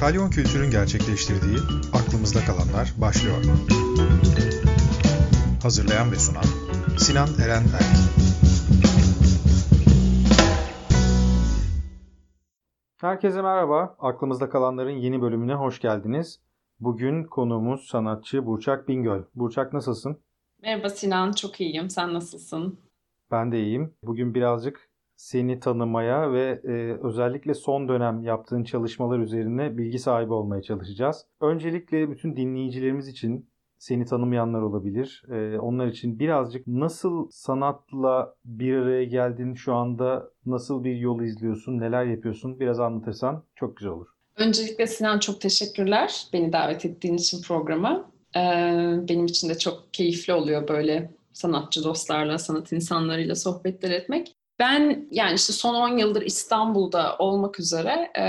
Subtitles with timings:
[0.00, 1.58] Kalyon Kültür'ün gerçekleştirdiği
[1.92, 3.36] Aklımızda Kalanlar başlıyor.
[5.62, 6.44] Hazırlayan ve sunan
[6.98, 7.96] Sinan Eren Erk.
[13.00, 13.96] Herkese merhaba.
[13.98, 16.40] Aklımızda Kalanların yeni bölümüne hoş geldiniz.
[16.80, 19.22] Bugün konuğumuz sanatçı Burçak Bingöl.
[19.34, 20.18] Burçak nasılsın?
[20.62, 21.90] Merhaba Sinan, çok iyiyim.
[21.90, 22.80] Sen nasılsın?
[23.30, 23.94] Ben de iyiyim.
[24.02, 24.85] Bugün birazcık
[25.16, 31.26] seni tanımaya ve e, özellikle son dönem yaptığın çalışmalar üzerine bilgi sahibi olmaya çalışacağız.
[31.40, 35.22] Öncelikle bütün dinleyicilerimiz için seni tanımayanlar olabilir.
[35.32, 41.80] E, onlar için birazcık nasıl sanatla bir araya geldin şu anda, nasıl bir yol izliyorsun,
[41.80, 44.06] neler yapıyorsun biraz anlatırsan çok güzel olur.
[44.36, 48.10] Öncelikle Sinan çok teşekkürler beni davet ettiğin için programa.
[48.36, 48.40] Ee,
[49.08, 54.35] benim için de çok keyifli oluyor böyle sanatçı dostlarla, sanat insanlarıyla sohbetler etmek.
[54.58, 58.26] Ben yani işte son 10 yıldır İstanbul'da olmak üzere e,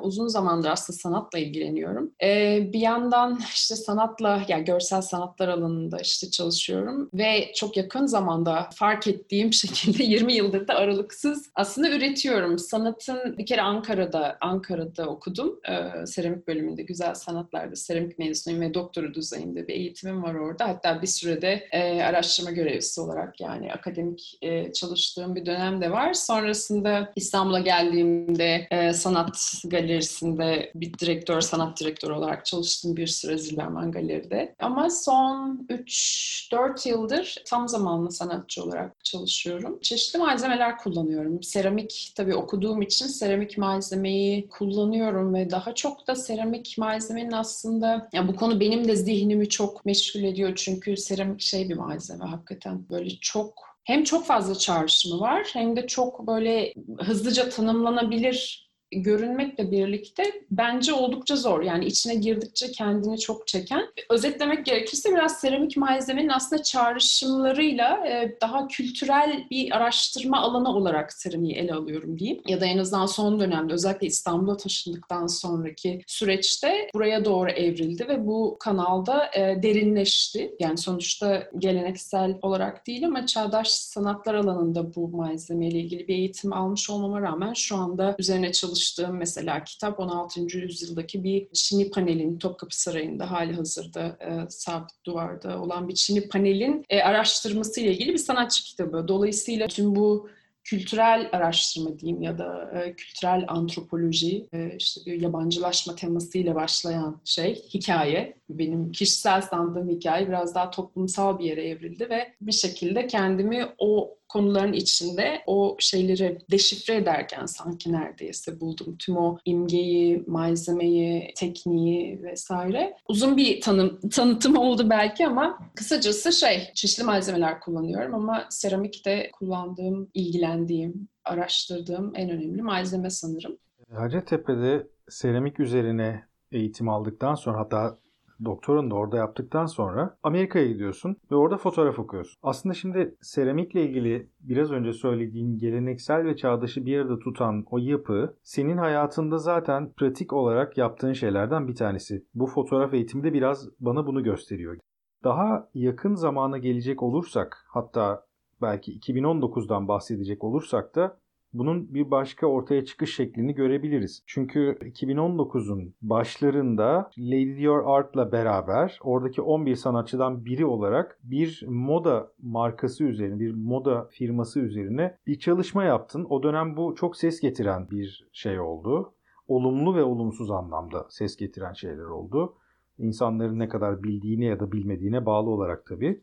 [0.00, 2.12] uzun zamandır aslında sanatla ilgileniyorum.
[2.22, 8.68] E, bir yandan işte sanatla, yani görsel sanatlar alanında işte çalışıyorum ve çok yakın zamanda
[8.74, 12.58] fark ettiğim şekilde 20 yıldır da aralıksız aslında üretiyorum.
[12.58, 15.60] Sanatın bir kere Ankara'da Ankara'da okudum.
[15.68, 20.68] E, seramik bölümünde güzel sanatlarda seramik mezunuyum ve doktora düzeyinde bir eğitimim var orada.
[20.68, 25.90] Hatta bir sürede e, araştırma görevlisi olarak yani akademik e, çalıştığım bir dönem dönem de
[25.90, 26.14] var.
[26.14, 33.92] Sonrasında İstanbul'a geldiğimde e, sanat galerisinde bir direktör, sanat direktörü olarak çalıştım bir süre Zilberman
[33.92, 34.54] Galeri'de.
[34.58, 39.78] Ama son 3-4 yıldır tam zamanlı sanatçı olarak çalışıyorum.
[39.82, 41.42] Çeşitli malzemeler kullanıyorum.
[41.42, 48.28] Seramik tabii okuduğum için seramik malzemeyi kullanıyorum ve daha çok da seramik malzemenin aslında ya
[48.28, 53.10] bu konu benim de zihnimi çok meşgul ediyor çünkü seramik şey bir malzeme hakikaten böyle
[53.20, 60.92] çok hem çok fazla çağrışımı var hem de çok böyle hızlıca tanımlanabilir görünmekle birlikte bence
[60.92, 61.62] oldukça zor.
[61.62, 63.82] Yani içine girdikçe kendini çok çeken.
[64.10, 71.54] Özetlemek gerekirse biraz seramik malzemenin aslında çağrışımlarıyla e, daha kültürel bir araştırma alanı olarak seramiği
[71.54, 72.42] ele alıyorum diyeyim.
[72.46, 78.26] Ya da en azından son dönemde özellikle İstanbul'a taşındıktan sonraki süreçte buraya doğru evrildi ve
[78.26, 80.56] bu kanalda e, derinleşti.
[80.60, 86.90] Yani sonuçta geleneksel olarak değil ama çağdaş sanatlar alanında bu malzemeyle ilgili bir eğitim almış
[86.90, 90.58] olmama rağmen şu anda üzerine çalışıyorum çalıştığım mesela kitap 16.
[90.58, 96.84] yüzyıldaki bir Çin'i panelin Topkapı Sarayı'nda hali hazırda e, sabit duvarda olan bir Çin'i panelin
[96.88, 99.08] e, araştırması ile ilgili bir sanatçı kitabı.
[99.08, 100.28] Dolayısıyla tüm bu
[100.64, 108.37] kültürel araştırma diyeyim ya da e, kültürel antropoloji e, işte yabancılaşma temasıyla başlayan şey hikaye
[108.48, 114.18] benim kişisel sandığım hikaye biraz daha toplumsal bir yere evrildi ve bir şekilde kendimi o
[114.28, 118.96] konuların içinde o şeyleri deşifre ederken sanki neredeyse buldum.
[118.98, 122.96] Tüm o imgeyi, malzemeyi, tekniği vesaire.
[123.08, 130.10] Uzun bir tanım, tanıtım oldu belki ama kısacası şey, çeşitli malzemeler kullanıyorum ama seramikte kullandığım,
[130.14, 133.58] ilgilendiğim, araştırdığım en önemli malzeme sanırım.
[133.92, 137.98] Hacettepe'de seramik üzerine eğitim aldıktan sonra hatta
[138.44, 142.38] doktorun da orada yaptıktan sonra Amerika'ya gidiyorsun ve orada fotoğraf okuyorsun.
[142.42, 148.36] Aslında şimdi seramikle ilgili biraz önce söylediğin geleneksel ve çağdaşı bir arada tutan o yapı
[148.42, 152.24] senin hayatında zaten pratik olarak yaptığın şeylerden bir tanesi.
[152.34, 154.78] Bu fotoğraf eğitimde biraz bana bunu gösteriyor.
[155.24, 158.24] Daha yakın zamana gelecek olursak hatta
[158.62, 161.18] belki 2019'dan bahsedecek olursak da
[161.52, 164.22] bunun bir başka ortaya çıkış şeklini görebiliriz.
[164.26, 173.04] Çünkü 2019'un başlarında Lady Dior Art'la beraber oradaki 11 sanatçıdan biri olarak bir moda markası
[173.04, 176.26] üzerine, bir moda firması üzerine bir çalışma yaptın.
[176.30, 179.12] O dönem bu çok ses getiren bir şey oldu.
[179.48, 182.54] Olumlu ve olumsuz anlamda ses getiren şeyler oldu.
[182.98, 186.20] İnsanların ne kadar bildiğine ya da bilmediğine bağlı olarak tabii.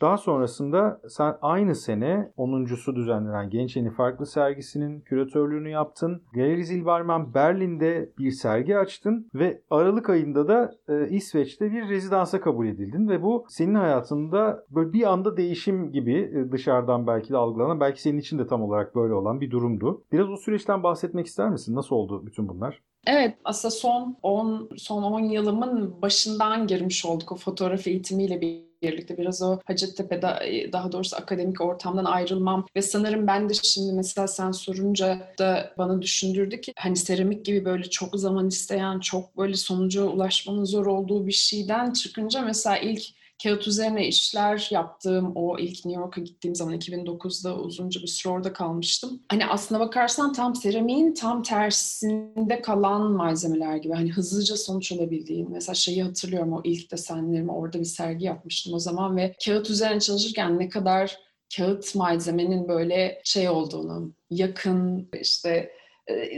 [0.00, 6.22] Daha sonrasında sen aynı sene 10.sü düzenlenen Genç Yeni Farklı sergisinin küratörlüğünü yaptın.
[6.34, 12.66] Galeri Zilberman Berlin'de bir sergi açtın ve Aralık ayında da e, İsveç'te bir rezidansa kabul
[12.66, 17.80] edildin ve bu senin hayatında böyle bir anda değişim gibi e, dışarıdan belki de algılanan
[17.80, 20.02] belki senin için de tam olarak böyle olan bir durumdu.
[20.12, 21.74] Biraz o süreçten bahsetmek ister misin?
[21.74, 22.82] Nasıl oldu bütün bunlar?
[23.06, 28.40] Evet, aslında son 10 son 10 yılımın başından girmiş olduk o fotoğraf eğitimiyle
[28.82, 33.92] birlikte biraz o Hacettepe'de e, daha doğrusu akademik ortamdan ayrılmam ve sanırım ben de şimdi
[33.92, 39.36] mesela sen sorunca da bana düşündürdü ki hani seramik gibi böyle çok zaman isteyen çok
[39.36, 43.02] böyle sonuca ulaşmanın zor olduğu bir şeyden çıkınca mesela ilk
[43.42, 48.52] kağıt üzerine işler yaptığım o ilk New York'a gittiğim zaman 2009'da uzunca bir süre orada
[48.52, 49.22] kalmıştım.
[49.28, 53.94] Hani aslına bakarsan tam seramiğin tam tersinde kalan malzemeler gibi.
[53.94, 55.50] Hani hızlıca sonuç alabildiğin.
[55.50, 60.00] Mesela şeyi hatırlıyorum o ilk desenlerimi orada bir sergi yapmıştım o zaman ve kağıt üzerine
[60.00, 61.18] çalışırken ne kadar
[61.56, 65.70] kağıt malzemenin böyle şey olduğunu, yakın işte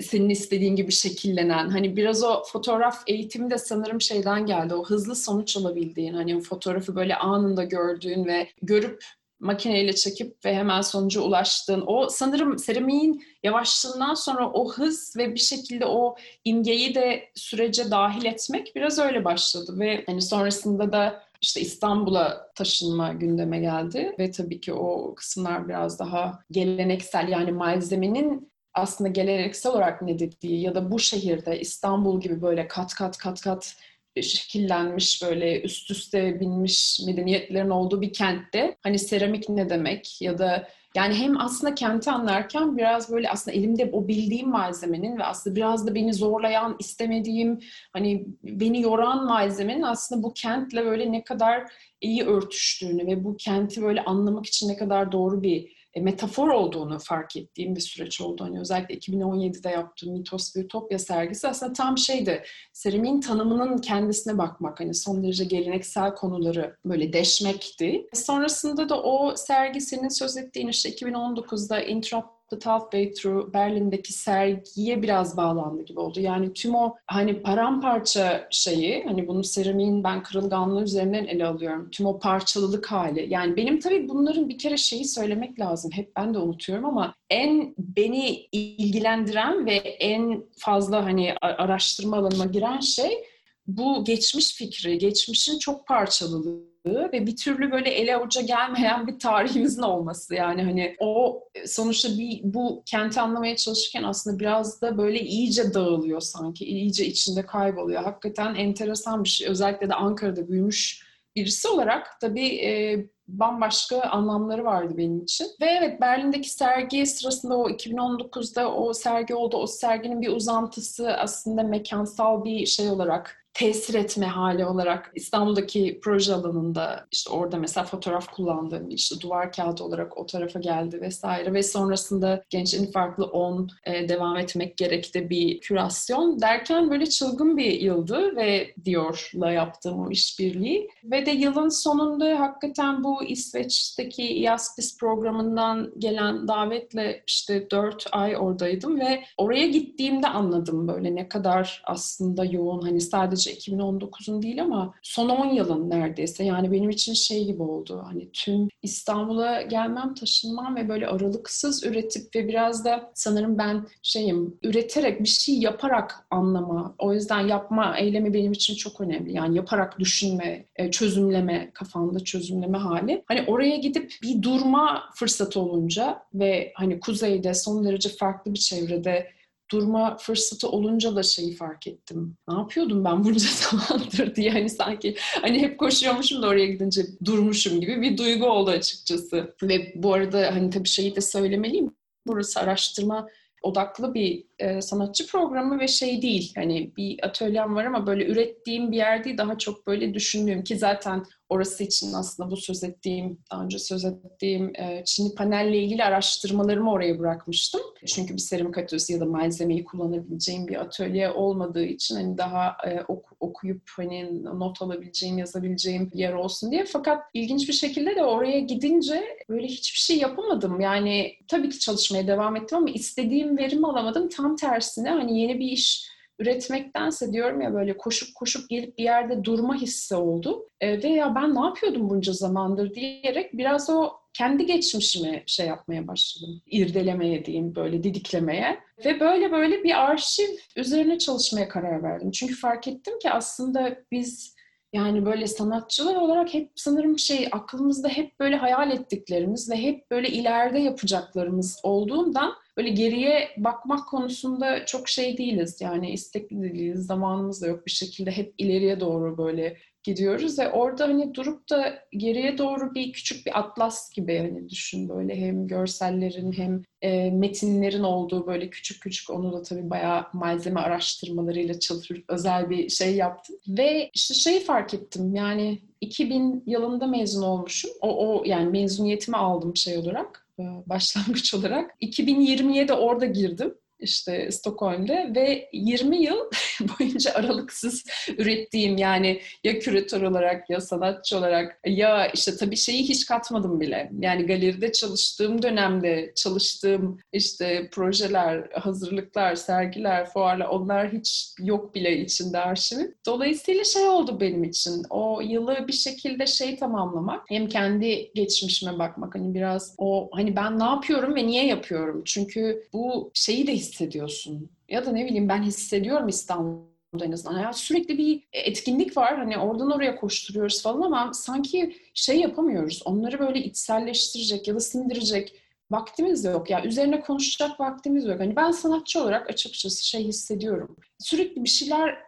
[0.03, 5.17] senin istediğin gibi şekillenen hani biraz o fotoğraf eğitimi de sanırım şeyden geldi o hızlı
[5.17, 9.05] sonuç alabildiğin hani fotoğrafı böyle anında gördüğün ve görüp
[9.41, 15.41] makineyle çekip ve hemen sonuca ulaştığın o sanırım seramiğin yavaşlığından sonra o hız ve bir
[15.41, 21.61] şekilde o imgeyi de sürece dahil etmek biraz öyle başladı ve hani sonrasında da işte
[21.61, 29.09] İstanbul'a taşınma gündeme geldi ve tabii ki o kısımlar biraz daha geleneksel yani malzemenin aslında
[29.09, 33.77] geleneksel olarak ne dediği ya da bu şehirde İstanbul gibi böyle kat kat kat kat
[34.23, 40.69] şekillenmiş böyle üst üste binmiş medeniyetlerin olduğu bir kentte hani seramik ne demek ya da
[40.95, 45.87] yani hem aslında kenti anlarken biraz böyle aslında elimde o bildiğim malzemenin ve aslında biraz
[45.87, 47.59] da beni zorlayan, istemediğim,
[47.93, 53.83] hani beni yoran malzemenin aslında bu kentle böyle ne kadar iyi örtüştüğünü ve bu kenti
[53.83, 58.45] böyle anlamak için ne kadar doğru bir metafor olduğunu fark ettiğim bir süreç oldu.
[58.45, 62.43] Hani özellikle 2017'de yaptığım Mitos ve Ütopya sergisi aslında tam şeydi.
[62.73, 64.81] Seramiğin tanımının kendisine bakmak.
[64.81, 68.07] Hani son derece geleneksel konuları böyle deşmekti.
[68.15, 75.37] Sonrasında da o sergisinin söz ettiğin işte 2019'da Interrupt The Halfway Through Berlin'deki sergiye biraz
[75.37, 76.21] bağlandı gibi oldu.
[76.21, 81.91] Yani tüm o hani paramparça şeyi, hani bunu seramiğin ben kırılganlığı üzerinden ele alıyorum.
[81.91, 83.27] Tüm o parçalılık hali.
[83.31, 85.91] Yani benim tabii bunların bir kere şeyi söylemek lazım.
[85.95, 92.81] Hep ben de unutuyorum ama en beni ilgilendiren ve en fazla hani araştırma alanıma giren
[92.81, 93.25] şey
[93.67, 99.83] bu geçmiş fikri, geçmişin çok parçalılığı ve bir türlü böyle ele avuca gelmeyen bir tarihimizin
[99.83, 105.75] olması yani hani o sonuçta bir bu kenti anlamaya çalışırken aslında biraz da böyle iyice
[105.75, 112.21] dağılıyor sanki iyice içinde kayboluyor hakikaten enteresan bir şey özellikle de Ankara'da büyümüş birisi olarak
[112.21, 115.47] tabii e, bambaşka anlamları vardı benim için.
[115.61, 119.57] Ve evet Berlin'deki sergi sırasında o 2019'da o sergi oldu.
[119.57, 126.35] O serginin bir uzantısı aslında mekansal bir şey olarak tesir etme hali olarak İstanbul'daki proje
[126.35, 131.63] alanında işte orada mesela fotoğraf kullandığım işte duvar kağıdı olarak o tarafa geldi vesaire ve
[131.63, 138.37] sonrasında Gençlerin Farklı 10 e, devam etmek gerekti bir kürasyon derken böyle çılgın bir yıldı
[138.37, 146.49] ve Dior'la yaptığım o işbirliği ve de yılın sonunda hakikaten bu İsveç'teki IASPIS programından gelen
[146.49, 153.01] davetle işte 4 ay oradaydım ve oraya gittiğimde anladım böyle ne kadar aslında yoğun hani
[153.01, 156.45] sadece sadece 2019'un değil ama son 10 yılın neredeyse.
[156.45, 158.03] Yani benim için şey gibi oldu.
[158.05, 164.59] Hani tüm İstanbul'a gelmem, taşınmam ve böyle aralıksız üretip ve biraz da sanırım ben şeyim
[164.63, 166.95] üreterek bir şey yaparak anlama.
[166.99, 169.33] O yüzden yapma eylemi benim için çok önemli.
[169.33, 173.25] Yani yaparak düşünme, e, çözümleme, kafanda çözümleme hali.
[173.27, 179.38] Hani oraya gidip bir durma fırsatı olunca ve hani kuzeyde son derece farklı bir çevrede
[179.71, 182.37] durma fırsatı olunca da şeyi fark ettim.
[182.49, 187.81] Ne yapıyordum ben bunca zamandır diye hani sanki hani hep koşuyormuşum da oraya gidince durmuşum
[187.81, 189.55] gibi bir duygu oldu açıkçası.
[189.63, 191.95] Ve bu arada hani tabii şeyi de söylemeliyim.
[192.27, 193.29] Burası araştırma
[193.63, 196.53] odaklı bir e, sanatçı programı ve şey değil.
[196.55, 199.39] Hani bir atölyem var ama böyle ürettiğim bir yer değil.
[199.39, 204.05] Daha çok böyle düşündüğüm ki zaten orası için aslında bu söz ettiğim, daha önce söz
[204.05, 207.81] ettiğim e, Çinli panelle ilgili araştırmalarımı oraya bırakmıştım.
[208.07, 213.01] Çünkü bir seramik atölyesi ya da malzemeyi kullanabileceğim bir atölye olmadığı için hani daha e,
[213.09, 216.85] ok, okuyup hani not alabileceğim, yazabileceğim bir yer olsun diye.
[216.85, 220.81] Fakat ilginç bir şekilde de oraya gidince böyle hiçbir şey yapamadım.
[220.81, 224.29] Yani tabii ki çalışmaya devam ettim ama istediğim verimi alamadım.
[224.29, 229.45] Tam tersine hani yeni bir iş üretmektense diyorum ya böyle koşup koşup gelip bir yerde
[229.45, 230.69] durma hissi oldu.
[230.81, 236.07] E, ve ya ben ne yapıyordum bunca zamandır diyerek biraz o kendi geçmişimi şey yapmaya
[236.07, 236.63] başladım.
[236.67, 238.79] İrdelemeye diyeyim böyle didiklemeye.
[239.05, 242.31] Ve böyle böyle bir arşiv üzerine çalışmaya karar verdim.
[242.31, 244.59] Çünkü fark ettim ki aslında biz
[244.93, 250.29] yani böyle sanatçılar olarak hep sanırım şey aklımızda hep böyle hayal ettiklerimiz ve hep böyle
[250.29, 255.81] ileride yapacaklarımız olduğundan böyle geriye bakmak konusunda çok şey değiliz.
[255.81, 261.05] Yani istekli değiliz, zamanımız da yok bir şekilde hep ileriye doğru böyle gidiyoruz ve orada
[261.05, 266.53] hani durup da geriye doğru bir küçük bir atlas gibi hani düşün böyle hem görsellerin
[266.53, 272.71] hem e, metinlerin olduğu böyle küçük küçük onu da tabii bayağı malzeme araştırmalarıyla çalışıp özel
[272.71, 273.57] bir şey yaptım.
[273.69, 277.91] Ve işte şeyi fark ettim yani 2000 yılında mezun olmuşum.
[278.01, 280.48] O, o yani mezuniyetimi aldım şey olarak
[280.87, 281.91] başlangıç olarak.
[282.01, 286.37] 2020'ye de orada girdim işte Stockholm'de ve 20 yıl
[286.81, 288.05] boyunca aralıksız
[288.39, 294.11] ürettiğim yani ya küratör olarak ya sanatçı olarak ya işte tabii şeyi hiç katmadım bile.
[294.21, 302.59] Yani galeride çalıştığım dönemde çalıştığım işte projeler, hazırlıklar, sergiler, fuarlar onlar hiç yok bile içinde
[302.59, 303.15] arşivim.
[303.27, 305.03] Dolayısıyla şey oldu benim için.
[305.11, 307.45] O yılı bir şekilde şey tamamlamak.
[307.49, 312.23] Hem kendi geçmişime bakmak hani biraz o hani ben ne yapıyorum ve niye yapıyorum?
[312.25, 314.71] Çünkü bu şeyi de hissediyorsun.
[314.89, 317.61] Ya da ne bileyim ben hissediyorum İstanbul'da en azından.
[317.61, 319.39] Ya sürekli bir etkinlik var.
[319.39, 323.03] Hani oradan oraya koşturuyoruz falan ama sanki şey yapamıyoruz.
[323.05, 326.71] Onları böyle içselleştirecek ya da sindirecek vaktimiz yok.
[326.71, 328.41] Ya yani üzerine konuşacak vaktimiz yok.
[328.41, 330.97] Hani ben sanatçı olarak açıkçası şey hissediyorum.
[331.19, 332.19] Sürekli bir şeyler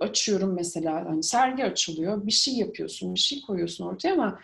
[0.00, 1.04] açıyorum mesela.
[1.04, 2.26] Hani sergi açılıyor.
[2.26, 4.40] Bir şey yapıyorsun, bir şey koyuyorsun ortaya ama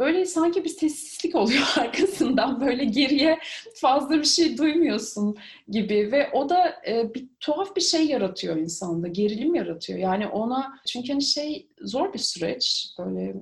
[0.00, 2.60] böyle sanki bir sessizlik oluyor arkasından.
[2.60, 3.38] Böyle geriye
[3.74, 5.36] fazla bir şey duymuyorsun
[5.68, 6.12] gibi.
[6.12, 9.98] Ve o da e, bir tuhaf bir şey yaratıyor insanda gerilim yaratıyor.
[9.98, 12.86] Yani ona çünkü hani şey zor bir süreç.
[12.98, 13.34] Böyle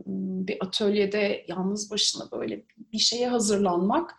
[0.48, 2.62] bir atölyede yalnız başına böyle
[2.92, 4.14] bir şeye hazırlanmak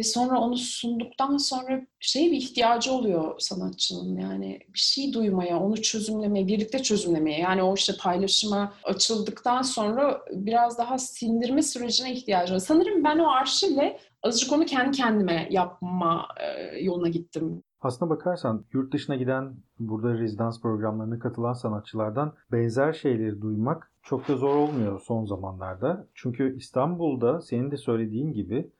[0.00, 5.82] ve sonra onu sunduktan sonra şey bir ihtiyacı oluyor sanatçının yani bir şey duymaya, onu
[5.82, 7.38] çözümlemeye, birlikte çözümlemeye.
[7.40, 12.58] Yani o işte paylaşıma açıldıktan sonra biraz daha sindirme sürecine ihtiyacı var.
[12.58, 17.62] Sanırım ben o arşivle azıcık onu kendi kendime yapma e, yoluna gittim.
[17.80, 24.36] Aslına bakarsan yurt dışına giden burada rezidans programlarına katılan sanatçılardan benzer şeyleri duymak çok da
[24.36, 26.06] zor olmuyor son zamanlarda.
[26.14, 28.70] Çünkü İstanbul'da senin de söylediğin gibi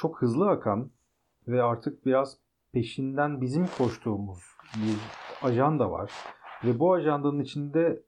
[0.00, 0.90] çok hızlı akan
[1.48, 2.38] ve artık biraz
[2.72, 4.38] peşinden bizim koştuğumuz
[4.76, 4.96] bir
[5.48, 6.12] ajanda var.
[6.64, 8.02] Ve bu ajandanın içinde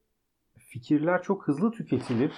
[0.59, 2.33] fikirler çok hızlı tüketilir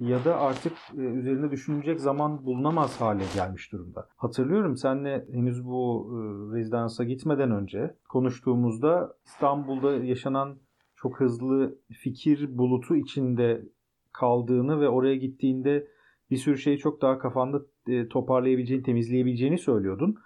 [0.00, 4.08] ya da artık e, üzerinde düşünecek zaman bulunamaz hale gelmiş durumda.
[4.16, 6.16] Hatırlıyorum senle henüz bu e,
[6.56, 10.58] rezidansa gitmeden önce konuştuğumuzda İstanbul'da yaşanan
[10.96, 13.64] çok hızlı fikir bulutu içinde
[14.12, 15.93] kaldığını ve oraya gittiğinde
[16.34, 20.16] bir sürü şeyi çok daha kafanda e, toparlayabileceğini, temizleyebileceğini söylüyordun.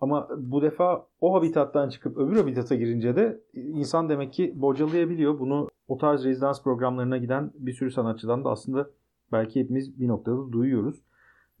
[0.00, 5.38] Ama bu defa o habitattan çıkıp öbür habitata girince de insan demek ki bocalayabiliyor.
[5.38, 8.90] Bunu o tarz rezidans programlarına giden bir sürü sanatçıdan da aslında
[9.32, 11.02] belki hepimiz bir noktada duyuyoruz.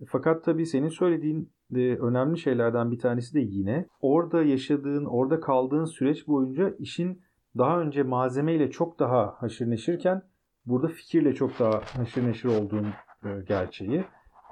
[0.06, 5.84] Fakat tabii senin söylediğin de önemli şeylerden bir tanesi de yine orada yaşadığın, orada kaldığın
[5.84, 7.22] süreç boyunca işin
[7.58, 10.22] daha önce malzemeyle çok daha haşır neşirken
[10.66, 13.09] burada fikirle çok daha haşır neşir olduğun e,
[13.48, 14.04] gerçeği.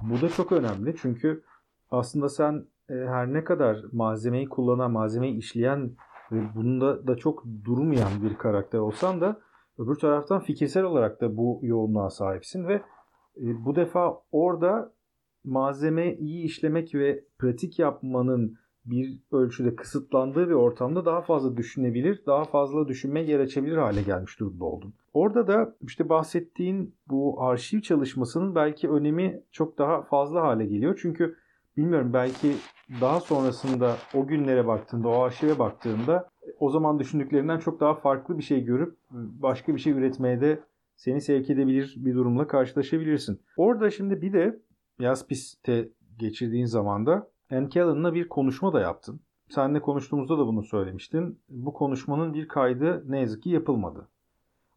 [0.03, 1.43] Bu da çok önemli çünkü
[1.91, 5.97] aslında sen e, her ne kadar malzemeyi kullanan, malzemeyi işleyen
[6.33, 9.41] ve bunda da çok durmayan bir karakter olsan da
[9.79, 12.75] öbür taraftan fikirsel olarak da bu yoğunluğa sahipsin ve
[13.37, 14.93] e, bu defa orada
[15.45, 18.59] malzeme iyi işlemek ve pratik yapmanın
[18.91, 24.41] bir ölçüde kısıtlandığı bir ortamda daha fazla düşünebilir, daha fazla düşünme yer açabilir hale gelmiş
[24.41, 24.95] durumda oldun.
[25.15, 30.99] Orada da işte bahsettiğin bu arşiv çalışmasının belki önemi çok daha fazla hale geliyor.
[31.03, 31.37] Çünkü
[31.77, 32.53] bilmiyorum belki
[33.01, 36.29] daha sonrasında o günlere baktığında, o arşive baktığında
[36.59, 40.61] o zaman düşündüklerinden çok daha farklı bir şey görüp başka bir şey üretmeye de
[40.97, 43.41] seni sevk edebilir bir durumla karşılaşabilirsin.
[43.57, 44.61] Orada şimdi bir de
[44.99, 49.21] Yaspist'te geçirdiğin zamanda Ann Callan'la bir konuşma da yaptın.
[49.49, 51.41] Seninle konuştuğumuzda da bunu söylemiştin.
[51.49, 54.09] Bu konuşmanın bir kaydı ne yazık ki yapılmadı.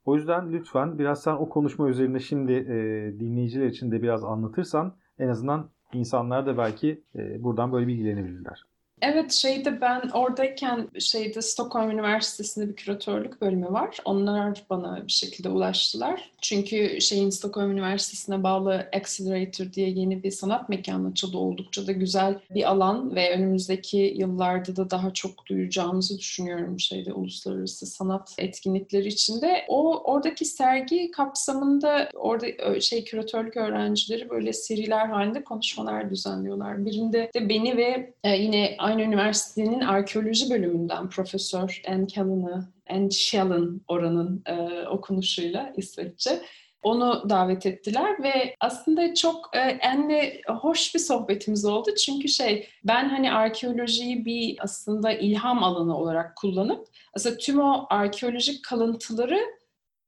[0.06, 2.76] O yüzden lütfen biraz sen o konuşma üzerine şimdi e,
[3.20, 8.64] dinleyiciler için de biraz anlatırsan en azından insanlar da belki e, buradan böyle bilgilenebilirler.
[9.02, 13.98] Evet şeyde ben oradayken şeyde Stockholm Üniversitesi'nde bir küratörlük bölümü var.
[14.06, 16.31] Onlar bana bir şekilde ulaştılar.
[16.42, 21.38] Çünkü şeyin Stockholm Üniversitesi'ne bağlı Accelerator diye yeni bir sanat mekanı açıldı.
[21.38, 27.86] Oldukça da güzel bir alan ve önümüzdeki yıllarda da daha çok duyacağımızı düşünüyorum şeyde uluslararası
[27.86, 29.66] sanat etkinlikleri içinde.
[29.68, 36.86] O oradaki sergi kapsamında orada şey küratörlük öğrencileri böyle seriler halinde konuşmalar düzenliyorlar.
[36.86, 43.82] Birinde de beni ve e, yine aynı üniversitenin arkeoloji bölümünden Profesör Anne Callan'ı, Anne Shellen
[43.88, 46.42] oranın e, okunuşuyla İsveççe
[46.84, 51.90] Onu davet ettiler ve aslında çok e, enli hoş bir sohbetimiz oldu.
[52.06, 58.66] Çünkü şey ben hani arkeolojiyi bir aslında ilham alanı olarak kullanıp aslında tüm o arkeolojik
[58.66, 59.40] kalıntıları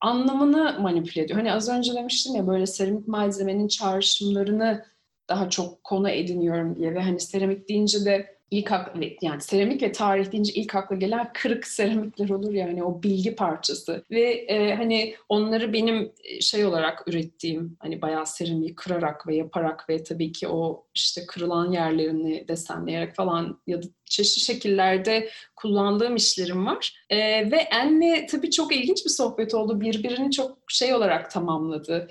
[0.02, 1.40] anlamını manipüle ediyor.
[1.40, 4.86] Hani az önce demiştim ya böyle seramik malzemenin çağrışımlarını
[5.30, 9.92] daha çok konu ediniyorum diye ve hani seramik deyince de ilk akla, yani seramik ve
[9.92, 15.16] tarih deyince ilk akla gelen kırık seramikler olur yani o bilgi parçası ve e, hani
[15.30, 20.48] onları benim e, şey olarak ürettiğim hani bayağı seramiği kırarak ve yaparak ve tabii ki
[20.48, 27.06] o işte kırılan yerlerini desenleyerek falan ya da çeşitli şekillerde kullandığım işlerim var.
[27.10, 27.18] E,
[27.52, 29.82] ve En'le tabii çok ilginç bir sohbet oldu.
[29.82, 32.08] Birbirini çok şey olarak tamamladı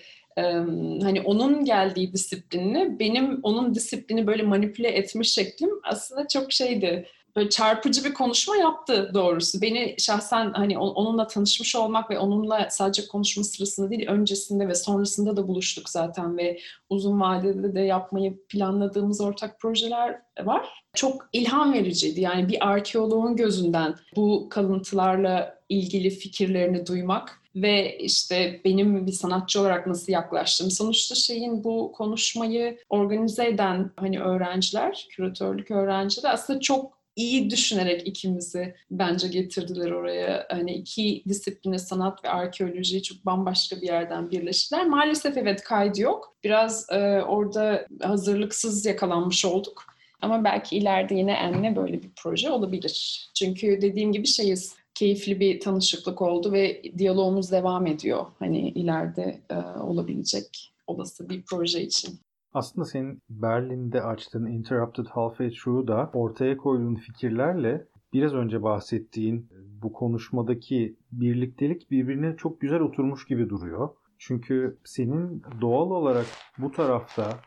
[1.03, 7.07] hani onun geldiği disiplinle benim onun disiplini böyle manipüle etme şeklim aslında çok şeydi.
[7.37, 9.63] Böyle çarpıcı bir konuşma yaptı doğrusu.
[9.63, 15.37] Beni şahsen hani onunla tanışmış olmak ve onunla sadece konuşma sırasında değil öncesinde ve sonrasında
[15.37, 16.59] da buluştuk zaten ve
[16.91, 20.69] uzun vadede de yapmayı planladığımız ortak projeler var.
[20.95, 22.21] Çok ilham vericiydi.
[22.21, 29.87] Yani bir arkeoloğun gözünden bu kalıntılarla ilgili fikirlerini duymak ve işte benim bir sanatçı olarak
[29.87, 30.71] nasıl yaklaştım.
[30.71, 38.75] Sonuçta şeyin bu konuşmayı organize eden hani öğrenciler, küratörlük öğrencileri aslında çok iyi düşünerek ikimizi
[38.91, 40.47] bence getirdiler oraya.
[40.51, 44.87] Hani iki disipline sanat ve arkeolojiyi çok bambaşka bir yerden birleştiler.
[44.87, 46.37] Maalesef evet kaydı yok.
[46.45, 49.85] Biraz e, orada hazırlıksız yakalanmış olduk.
[50.21, 53.29] Ama belki ileride yine enle böyle bir proje olabilir.
[53.35, 58.27] Çünkü dediğim gibi şeyiz keyifli bir tanışıklık oldu ve diyalogumuz devam ediyor.
[58.39, 62.21] Hani ileride e, olabilecek olası bir proje için.
[62.55, 69.49] Aslında senin Berlin'de açtığın Interrupted Halfway Through'da ortaya koyduğun fikirlerle biraz önce bahsettiğin
[69.83, 73.89] bu konuşmadaki birliktelik birbirine çok güzel oturmuş gibi duruyor.
[74.19, 76.27] Çünkü senin doğal olarak
[76.59, 77.39] bu tarafta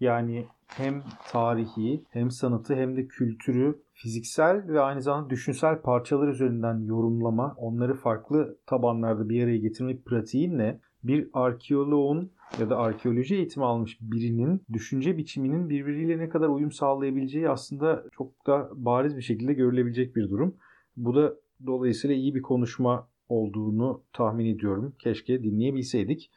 [0.00, 6.78] yani hem tarihi hem sanatı hem de kültürü fiziksel ve aynı zamanda düşünsel parçalar üzerinden
[6.78, 13.98] yorumlama, onları farklı tabanlarda bir araya getirmek pratiğinle bir arkeoloğun ya da arkeoloji eğitimi almış
[14.00, 20.16] birinin düşünce biçiminin birbiriyle ne kadar uyum sağlayabileceği aslında çok da bariz bir şekilde görülebilecek
[20.16, 20.54] bir durum.
[20.96, 21.34] Bu da
[21.66, 24.94] dolayısıyla iyi bir konuşma olduğunu tahmin ediyorum.
[24.98, 26.30] Keşke dinleyebilseydik.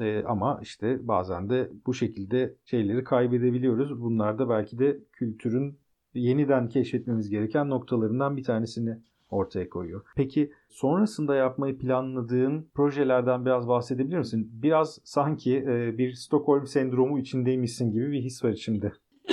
[0.00, 4.00] E, ama işte bazen de bu şekilde şeyleri kaybedebiliyoruz.
[4.00, 5.78] Bunlar da belki de kültürün
[6.14, 8.98] yeniden keşfetmemiz gereken noktalarından bir tanesini
[9.30, 10.02] ortaya koyuyor.
[10.16, 14.50] Peki sonrasında yapmayı planladığın projelerden biraz bahsedebilir misin?
[14.52, 18.92] Biraz sanki e, bir Stockholm sendromu içindeymişsin gibi bir his var içimde.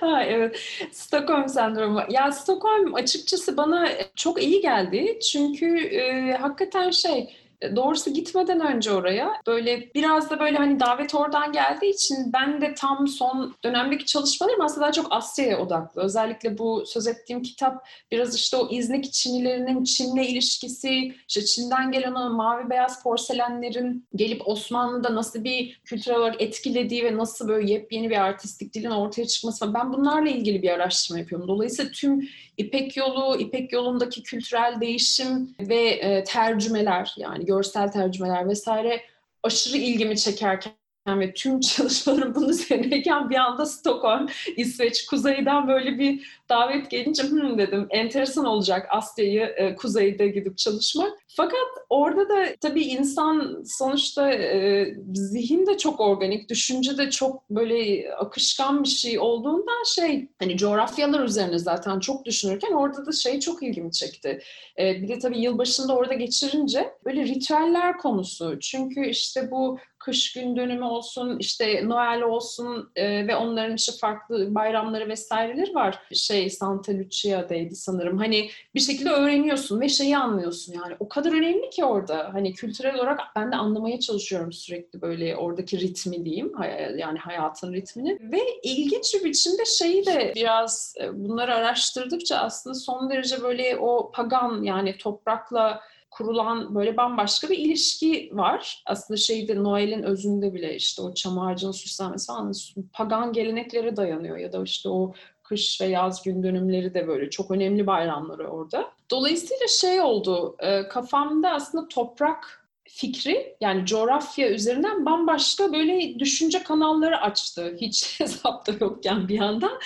[0.00, 0.56] ha, evet.
[0.90, 2.00] Stockholm sendromu.
[2.10, 5.18] Ya Stockholm açıkçası bana çok iyi geldi.
[5.32, 7.28] Çünkü e, hakikaten şey
[7.76, 12.74] doğrusu gitmeden önce oraya böyle biraz da böyle hani davet oradan geldiği için ben de
[12.74, 16.02] tam son dönemdeki çalışmalarım aslında daha çok Asya'ya odaklı.
[16.02, 22.14] Özellikle bu söz ettiğim kitap biraz işte o İznik Çinilerinin Çin'le ilişkisi, işte Çin'den gelen
[22.14, 28.10] o mavi beyaz porselenlerin gelip Osmanlı'da nasıl bir kültürel olarak etkilediği ve nasıl böyle yepyeni
[28.10, 29.74] bir artistik dilin ortaya çıkması.
[29.74, 31.48] Ben bunlarla ilgili bir araştırma yapıyorum.
[31.48, 39.02] Dolayısıyla tüm İpek Yolu, İpek Yolu'ndaki kültürel değişim ve e, tercümeler yani görsel tercümeler vesaire
[39.42, 40.72] aşırı ilgimi çekerken
[41.18, 47.58] ve tüm çalışmalarım bunun üzerineyken bir anda Stockholm, İsveç, kuzeyden böyle bir davet gelince hmm
[47.58, 51.12] dedim enteresan olacak Asya'yı e, kuzeyde gidip çalışmak.
[51.36, 58.10] Fakat orada da tabii insan sonuçta e, zihin de çok organik, düşünce de çok böyle
[58.14, 63.62] akışkan bir şey olduğundan şey hani coğrafyalar üzerine zaten çok düşünürken orada da şey çok
[63.62, 64.42] ilgimi çekti.
[64.78, 68.60] E, bir de tabii yılbaşında orada geçirince böyle ritüeller konusu.
[68.60, 74.54] Çünkü işte bu kış gün dönümü olsun, işte Noel olsun e, ve onların işte farklı
[74.54, 75.98] bayramları vesaireleri var.
[76.12, 78.18] Şey Santa Lucia'daydı sanırım.
[78.18, 80.96] Hani bir şekilde öğreniyorsun ve şeyi anlıyorsun yani.
[81.00, 82.30] O kadar önemli ki orada.
[82.32, 86.52] Hani kültürel olarak ben de anlamaya çalışıyorum sürekli böyle oradaki ritmi diyeyim.
[86.96, 88.18] Yani hayatın ritmini.
[88.20, 94.10] Ve ilginç bir biçimde şeyi de biraz e, bunları araştırdıkça aslında son derece böyle o
[94.14, 98.82] pagan yani toprakla kurulan böyle bambaşka bir ilişki var.
[98.86, 102.52] Aslında şeyde Noel'in özünde bile işte o çam ağacının süslenmesi falan
[102.92, 107.50] pagan geleneklere dayanıyor ya da işte o kış ve yaz gün dönümleri de böyle çok
[107.50, 108.90] önemli bayramları orada.
[109.10, 112.59] Dolayısıyla şey oldu, e, kafamda aslında toprak
[112.92, 117.76] fikri yani coğrafya üzerinden bambaşka böyle düşünce kanalları açtı.
[117.80, 119.78] Hiç hesapta yokken bir yandan.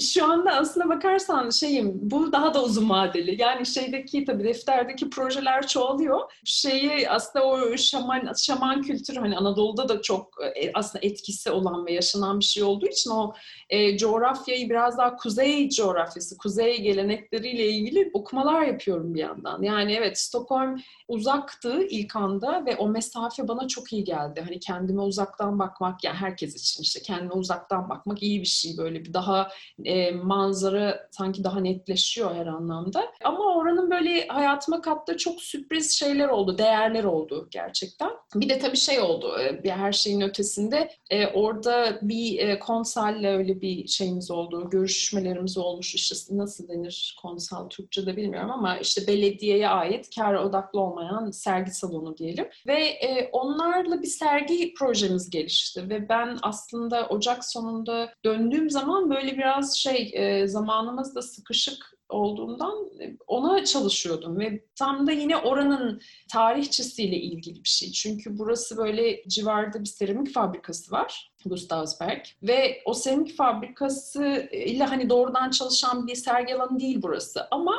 [0.00, 3.42] Şu anda aslına bakarsan şeyim bu daha da uzun vadeli.
[3.42, 6.20] Yani şeydeki tabii defterdeki projeler çoğalıyor.
[6.44, 11.92] Şeyi aslında o şaman, şaman kültürü hani Anadolu'da da çok e, aslında etkisi olan ve
[11.92, 13.34] yaşanan bir şey olduğu için o
[13.70, 19.62] e, coğrafyayı biraz daha kuzey coğrafyası, kuzey gelenekleriyle ilgili okumalar yapıyorum bir yandan.
[19.62, 24.42] Yani evet Stockholm uzaktı ilk anda ve o mesafe bana çok iyi geldi.
[24.44, 29.04] Hani kendime uzaktan bakmak yani herkes için işte kendime uzaktan bakmak iyi bir şey böyle
[29.04, 29.48] bir daha
[29.84, 33.12] e, manzara sanki daha netleşiyor her anlamda.
[33.24, 38.10] Ama oranın böyle hayatıma kattığı çok sürpriz şeyler oldu, değerler oldu gerçekten.
[38.34, 43.60] Bir de tabii şey oldu e, her şeyin ötesinde e, orada bir e, konsalle öyle
[43.60, 50.08] bir şeyimiz oldu, görüşmelerimiz olmuş işte nasıl denir konsal Türkçe'de bilmiyorum ama işte belediyeye ait
[50.16, 52.48] kar odaklı olmayan sergi salonu diyelim.
[52.66, 59.36] Ve e, onlarla bir sergi projemiz gelişti ve ben aslında Ocak sonunda döndüğüm zaman böyle
[59.36, 66.00] biraz şey e, zamanımız da sıkışık olduğundan e, ona çalışıyordum ve tam da yine oranın
[66.32, 67.92] tarihçesiyle ilgili bir şey.
[67.92, 71.34] Çünkü burası böyle civarda bir seramik fabrikası var.
[71.46, 77.74] Gustavsberg ve o seramik fabrikası ile hani doğrudan çalışan bir sergi alanı değil burası ama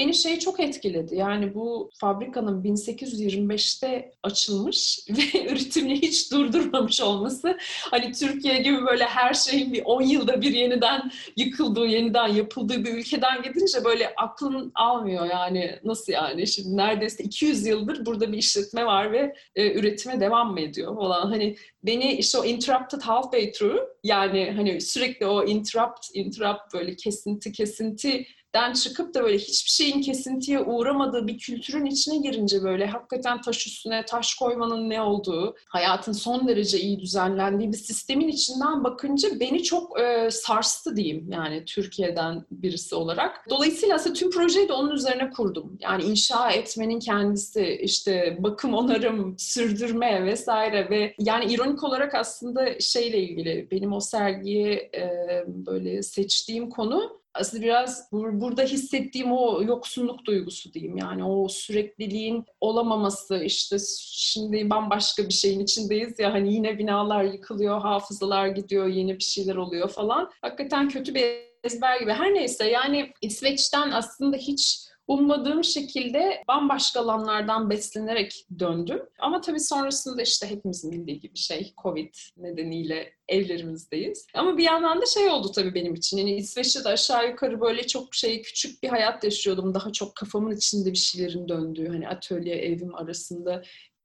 [0.00, 1.16] Beni şey çok etkiledi.
[1.16, 7.58] Yani bu fabrikanın 1825'te açılmış ve üretimini hiç durdurmamış olması.
[7.90, 12.94] Hani Türkiye gibi böyle her şeyin bir 10 yılda bir yeniden yıkıldığı, yeniden yapıldığı bir
[12.94, 15.78] ülkeden gidince böyle aklın almıyor yani.
[15.84, 16.46] Nasıl yani?
[16.46, 21.26] Şimdi neredeyse 200 yıldır burada bir işletme var ve e, üretime devam mı ediyor falan.
[21.26, 27.52] Hani beni işte o interrupted halfway through yani hani sürekli o interrupt, interrupt böyle kesinti
[27.52, 33.40] kesinti den çıkıp da böyle hiçbir şeyin kesintiye uğramadığı bir kültürün içine girince böyle hakikaten
[33.40, 39.40] taş üstüne taş koymanın ne olduğu, hayatın son derece iyi düzenlendiği bir sistemin içinden bakınca
[39.40, 43.46] beni çok e, sarstı diyeyim yani Türkiye'den birisi olarak.
[43.50, 45.78] Dolayısıyla aslında tüm projeyi de onun üzerine kurdum.
[45.80, 53.18] Yani inşa etmenin kendisi, işte bakım onarım, sürdürme vesaire ve yani ironik olarak aslında şeyle
[53.18, 55.10] ilgili benim o sergiye e,
[55.46, 60.96] böyle seçtiğim konu aslında biraz burada hissettiğim o yoksunluk duygusu diyeyim.
[60.96, 63.76] Yani o sürekliliğin olamaması işte
[64.12, 69.56] şimdi bambaşka bir şeyin içindeyiz ya hani yine binalar yıkılıyor, hafızalar gidiyor, yeni bir şeyler
[69.56, 70.30] oluyor falan.
[70.42, 72.12] Hakikaten kötü bir ezber gibi.
[72.12, 79.02] Her neyse yani İsveç'ten aslında hiç ummadığım şekilde bambaşka alanlardan beslenerek döndüm.
[79.18, 84.26] Ama tabii sonrasında işte hepimizin bildiği gibi şey Covid nedeniyle evlerimizdeyiz.
[84.34, 86.16] Ama bir yandan da şey oldu tabii benim için.
[86.16, 89.74] Yani İsveç'te de aşağı yukarı böyle çok şey küçük bir hayat yaşıyordum.
[89.74, 93.62] Daha çok kafamın içinde bir şeylerin döndüğü hani atölye evim arasında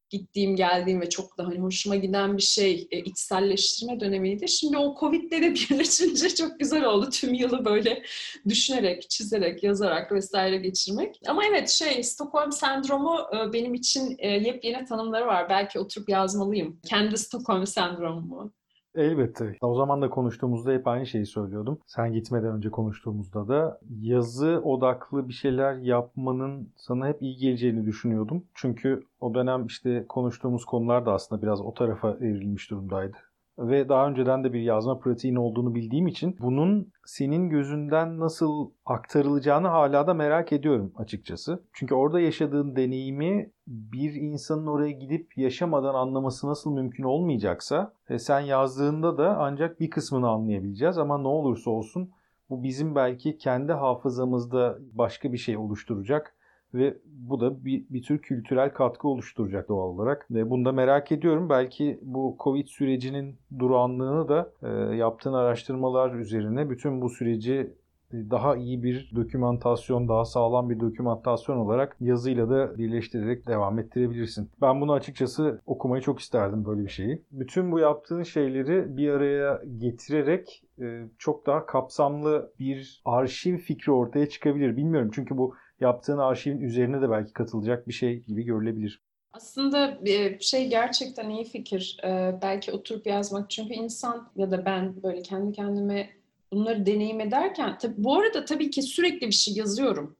[0.10, 4.48] gittiğim, geldiğim ve çok da hani hoşuma giden bir şey e, içselleştirme dönemiydi.
[4.48, 7.10] Şimdi o Covid'le de birleşince çok güzel oldu.
[7.10, 8.04] Tüm yılı böyle
[8.50, 11.20] düşünerek, çizerek, yazarak vesaire geçirmek.
[11.28, 15.50] Ama evet şey Stockholm sendromu e, benim için e, yepyeni tanımları var.
[15.50, 16.80] Belki oturup yazmalıyım.
[16.86, 18.54] Kendi Stockholm sendromumu.
[18.96, 19.58] Elbette.
[19.62, 21.80] O zaman da konuştuğumuzda hep aynı şeyi söylüyordum.
[21.88, 28.44] Sen gitmeden önce konuştuğumuzda da yazı odaklı bir şeyler yapmanın sana hep iyi geleceğini düşünüyordum.
[28.54, 33.18] Çünkü o dönem işte konuştuğumuz konular da aslında biraz o tarafa evrilmiş durumdaydı
[33.58, 39.68] ve daha önceden de bir yazma pratiğin olduğunu bildiğim için bunun senin gözünden nasıl aktarılacağını
[39.68, 41.63] hala da merak ediyorum açıkçası.
[41.74, 49.18] Çünkü orada yaşadığın deneyimi bir insanın oraya gidip yaşamadan anlaması nasıl mümkün olmayacaksa sen yazdığında
[49.18, 52.12] da ancak bir kısmını anlayabileceğiz ama ne olursa olsun
[52.50, 56.35] bu bizim belki kendi hafızamızda başka bir şey oluşturacak
[56.76, 60.28] ve bu da bir, bir tür kültürel katkı oluşturacak doğal olarak.
[60.32, 61.50] Ve bunu da merak ediyorum.
[61.50, 67.74] Belki bu Covid sürecinin durağanlığını da e, yaptığın araştırmalar üzerine bütün bu süreci
[68.14, 74.50] daha iyi bir dokümantasyon, daha sağlam bir dokümantasyon olarak yazıyla da birleştirerek devam ettirebilirsin.
[74.62, 77.22] Ben bunu açıkçası okumayı çok isterdim böyle bir şeyi.
[77.32, 84.30] Bütün bu yaptığın şeyleri bir araya getirerek e, çok daha kapsamlı bir arşiv fikri ortaya
[84.30, 84.78] çıkabilir.
[84.78, 89.02] Bilmiyorum çünkü bu yaptığın arşivin üzerine de belki katılacak bir şey gibi görülebilir.
[89.34, 90.00] Aslında
[90.40, 92.00] şey gerçekten iyi fikir.
[92.42, 93.50] Belki oturup yazmak.
[93.50, 96.10] Çünkü insan ya da ben böyle kendi kendime
[96.52, 100.16] bunları deneyim ederken tabii bu arada tabii ki sürekli bir şey yazıyorum.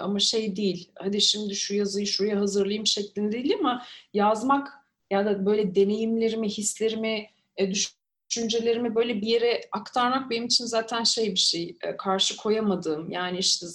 [0.00, 0.90] Ama şey değil.
[0.94, 3.82] Hadi şimdi şu yazıyı şuraya hazırlayayım şeklinde değil ama
[4.14, 4.68] yazmak
[5.10, 7.72] ya da böyle deneyimlerimi, hislerimi, e,
[8.34, 13.38] düşüncelerimi böyle bir yere aktarmak benim için zaten şey bir şey e, karşı koyamadığım yani
[13.38, 13.66] işte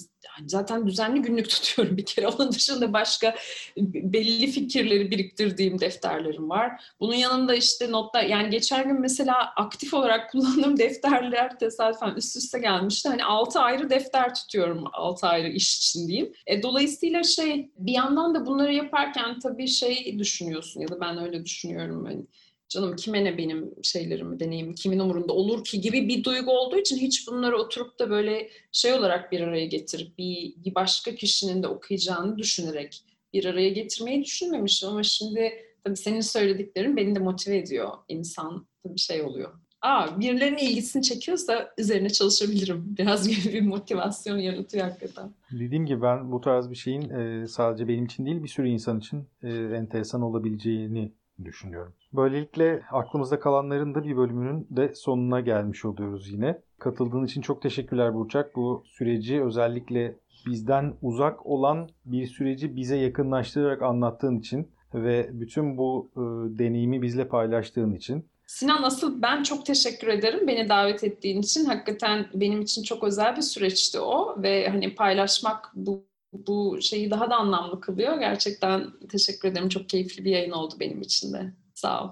[0.46, 3.36] zaten düzenli günlük tutuyorum bir kere onun dışında başka
[3.76, 6.82] belli fikirleri biriktirdiğim defterlerim var.
[7.00, 12.58] Bunun yanında işte notlar yani geçen gün mesela aktif olarak kullandığım defterler tesadüfen üst üste
[12.58, 13.08] gelmişti.
[13.08, 16.32] Hani altı ayrı defter tutuyorum altı ayrı iş için diyeyim.
[16.46, 21.44] E, dolayısıyla şey bir yandan da bunları yaparken tabii şey düşünüyorsun ya da ben öyle
[21.44, 22.04] düşünüyorum.
[22.04, 22.26] Hani
[22.70, 26.96] canım kime ne benim şeylerimi deneyim, kimin umurunda olur ki gibi bir duygu olduğu için
[26.96, 31.68] hiç bunları oturup da böyle şey olarak bir araya getirip bir, bir başka kişinin de
[31.68, 35.52] okuyacağını düşünerek bir araya getirmeyi düşünmemiştim ama şimdi
[35.84, 37.90] tabii senin söylediklerin beni de motive ediyor.
[38.08, 39.50] İnsan tabii şey oluyor.
[39.82, 42.84] Aa birilerinin ilgisini çekiyorsa üzerine çalışabilirim.
[42.98, 45.34] Biraz gibi bir motivasyon yaratıyor hakikaten.
[45.52, 49.26] Dediğim gibi ben bu tarz bir şeyin sadece benim için değil bir sürü insan için
[49.74, 51.12] enteresan olabileceğini
[51.44, 51.92] düşünüyorum.
[52.12, 56.62] Böylelikle aklımızda kalanların da bir bölümünün de sonuna gelmiş oluyoruz yine.
[56.78, 58.56] Katıldığın için çok teşekkürler Burçak.
[58.56, 66.10] Bu süreci özellikle bizden uzak olan bir süreci bize yakınlaştırarak anlattığın için ve bütün bu
[66.16, 66.20] e,
[66.58, 68.30] deneyimi bizle paylaştığın için.
[68.46, 71.64] Sinan asıl ben çok teşekkür ederim beni davet ettiğin için.
[71.64, 77.30] Hakikaten benim için çok özel bir süreçti o ve hani paylaşmak bu bu şeyi daha
[77.30, 78.18] da anlamlı kılıyor.
[78.18, 79.68] Gerçekten teşekkür ederim.
[79.68, 81.52] Çok keyifli bir yayın oldu benim için de.
[81.74, 82.10] Sağ ol.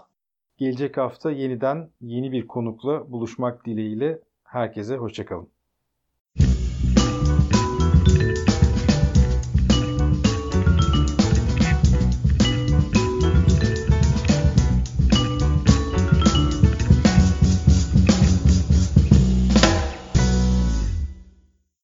[0.56, 5.48] Gelecek hafta yeniden yeni bir konukla buluşmak dileğiyle herkese hoşçakalın.